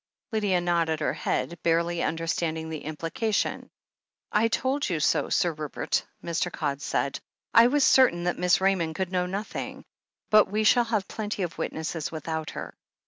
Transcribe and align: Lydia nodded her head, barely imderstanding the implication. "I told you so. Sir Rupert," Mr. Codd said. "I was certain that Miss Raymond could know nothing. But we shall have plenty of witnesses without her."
Lydia 0.31 0.59
nodded 0.61 0.99
her 0.99 1.13
head, 1.13 1.59
barely 1.61 1.97
imderstanding 1.99 2.71
the 2.71 2.85
implication. 2.85 3.69
"I 4.31 4.47
told 4.47 4.89
you 4.89 4.99
so. 4.99 5.29
Sir 5.29 5.51
Rupert," 5.53 6.07
Mr. 6.23 6.51
Codd 6.51 6.81
said. 6.81 7.19
"I 7.53 7.67
was 7.67 7.83
certain 7.83 8.23
that 8.23 8.39
Miss 8.39 8.59
Raymond 8.59 8.95
could 8.95 9.11
know 9.11 9.27
nothing. 9.27 9.85
But 10.31 10.47
we 10.51 10.63
shall 10.63 10.85
have 10.85 11.07
plenty 11.07 11.43
of 11.43 11.59
witnesses 11.59 12.11
without 12.11 12.49
her." 12.57 12.75